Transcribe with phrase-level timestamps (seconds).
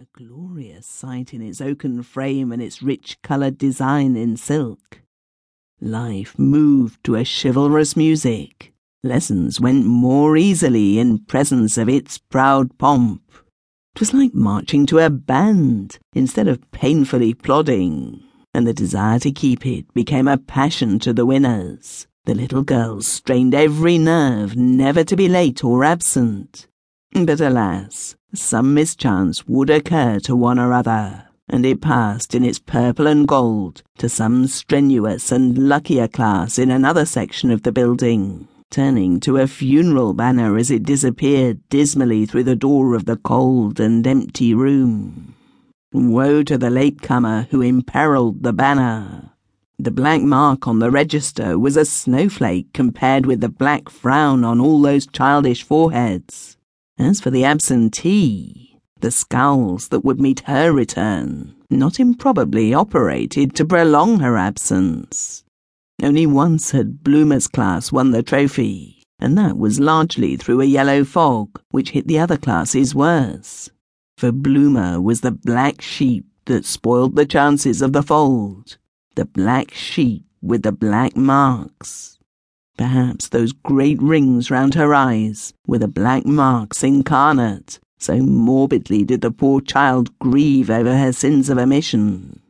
[0.00, 5.02] a glorious sight in its oaken frame and its rich coloured design in silk.
[5.80, 8.72] Life moved to a chivalrous music.
[9.04, 13.22] Lessons went more easily in presence of its proud pomp.
[13.94, 18.20] 'Twas like marching to a band instead of painfully plodding,
[18.52, 22.08] and the desire to keep it became a passion to the winners.
[22.24, 26.66] The little girls strained every nerve never to be late or absent.
[27.14, 32.58] But alas, some mischance would occur to one or other, and it passed in its
[32.58, 38.48] purple and gold to some strenuous and luckier class in another section of the building
[38.74, 43.78] turning to a funeral banner as it disappeared dismally through the door of the cold
[43.78, 45.32] and empty room.
[45.92, 49.30] Woe to the latecomer who imperiled the banner.
[49.78, 54.60] The black mark on the register was a snowflake compared with the black frown on
[54.60, 56.53] all those childish foreheads.
[56.98, 63.64] As for the absentee, the scowls that would meet her return not improbably operated to
[63.64, 65.44] prolong her absence.
[66.02, 71.04] Only once had Bloomah's class won the trophy, and that was largely through a yellow
[71.04, 73.70] fog, which hit the other classes worse.
[74.16, 78.76] For Bloomah was the black sheep that spoiled the chances of the fold,
[79.14, 82.13] the black sheep with the black marks.
[82.76, 89.20] Perhaps those great rings round her eyes were the black marks incarnate, so morbidly did
[89.20, 92.40] the poor child grieve over her sins of omission.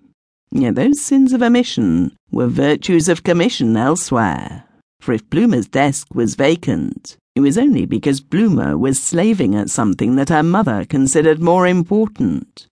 [0.50, 4.64] Yet those sins of omission were virtues of commission elsewhere.
[5.00, 10.16] For if Bloomah's desk was vacant, it was only because Bloomah was slaving at something
[10.16, 12.68] that her mother considered more important.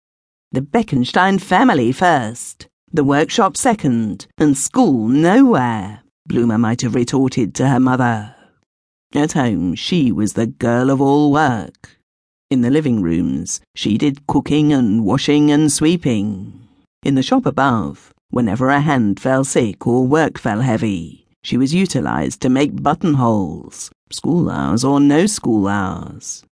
[0.53, 6.02] The Beckenstein family first, the workshop second, and school nowhere,
[6.33, 8.34] Bloomah might have retorted to her mother.
[9.14, 11.98] At home, she was the girl of all work.
[12.50, 16.66] In the living rooms, she did cooking and washing and sweeping.
[17.02, 21.74] In the shop above, whenever a hand fell sick or work fell heavy, she was
[21.74, 26.45] utilized to make buttonholes, school hours or no school hours.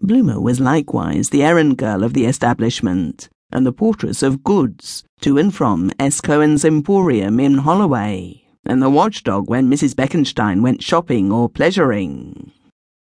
[0.00, 5.38] Bloomah was likewise the errand girl of the establishment and the portress of goods to
[5.38, 6.20] and from S.
[6.20, 9.94] Cohen's Emporium in Holloway, and the watchdog when Mrs.
[9.94, 12.52] Beckenstein went shopping or pleasuring.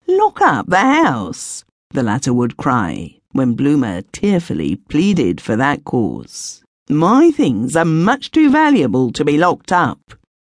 [0.08, 6.64] Lock up the house, the latter would cry when Bloomah tearfully pleaded for that cause.
[6.90, 10.00] My things are much too valuable to be locked up,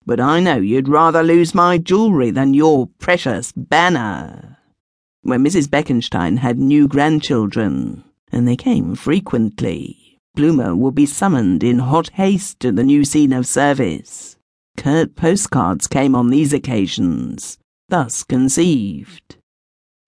[0.05, 4.57] but I know you'd rather lose my jewellery than your precious banner.
[5.21, 5.69] When Mrs.
[5.69, 12.59] Beckenstein had new grandchildren, and they came frequently, Bloomah would be summoned in hot haste
[12.61, 14.37] to the new scene of service.
[14.79, 17.57] Curt postcards came on these occasions,
[17.89, 19.35] thus conceived.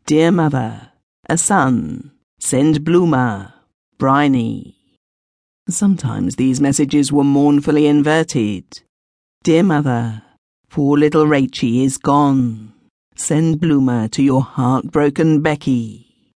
[0.05, 0.93] Dear Mother,
[1.27, 3.53] a son, send Bloomah,
[3.97, 4.77] Briny.
[5.67, 8.63] Sometimes these messages were mournfully inverted.
[9.43, 10.23] Dear Mother,
[10.69, 12.71] poor little Rachy is gone.
[13.15, 16.33] Send Bloomah to your heartbroken Becky.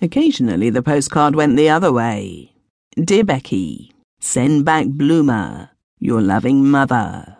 [0.00, 2.54] Occasionally the postcard went the other way.
[2.94, 7.35] Dear Becky, send back Bloomah, your loving mother.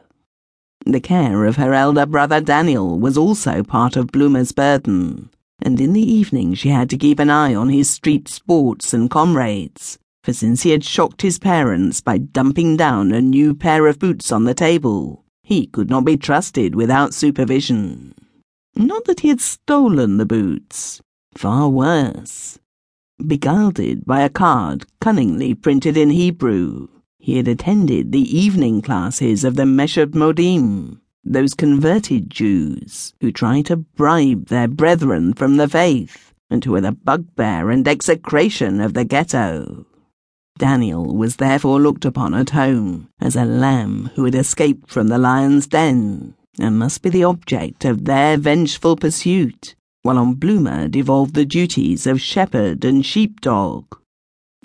[0.86, 5.28] The care of her elder brother Daniel was also part of Bloomah's burden,
[5.60, 9.10] and in the evening she had to keep an eye on his street sports and
[9.10, 14.00] comrades for since he had shocked his parents by dumping down a new pair of
[14.00, 18.12] boots on the table, he could not be trusted without supervision.
[18.74, 21.00] Not that he had stolen the boots,
[21.36, 22.58] far worse.
[23.24, 26.88] Beguiled by a card cunningly printed in Hebrew,
[27.26, 33.78] he had attended the evening classes of the Meshumadim, those converted Jews who try to
[33.78, 39.04] bribe their brethren from the faith and who are the bugbear and execration of the
[39.04, 39.86] ghetto.
[40.56, 45.18] Daniel was therefore looked upon at home as a lamb who had escaped from the
[45.18, 51.34] lion's den, and must be the object of their vengeful pursuit, while on Bloomah devolved
[51.34, 53.84] the duties of shepherd and sheepdog.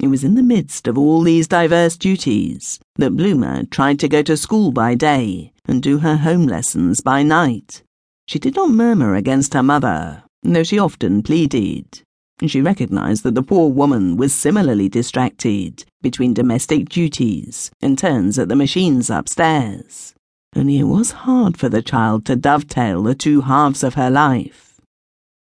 [0.01, 4.23] It was in the midst of all these diverse duties that Bloomah tried to go
[4.23, 7.83] to school by day and do her home lessons by night.
[8.25, 12.01] She did not murmur against her mother, though she often pleaded.
[12.47, 18.49] She recognized that the poor woman was similarly distracted between domestic duties and turns at
[18.49, 20.15] the machines upstairs.
[20.55, 24.70] Only it was hard for the child to dovetail the two halves of her life.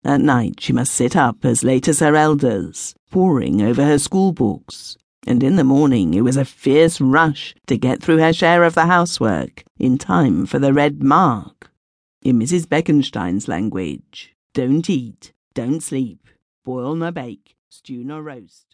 [0.04, 4.32] At night she must sit up as late as her elders, poring over her school
[4.32, 4.98] books,
[5.28, 8.76] and in the morning it was a fierce rush to get through her share of
[8.76, 11.70] the housework in time for the red mark.
[12.22, 12.68] In Mrs.
[12.68, 16.28] Beckenstein's language, don't eat, don't sleep,
[16.64, 18.69] boil nor bake, stew nor roast.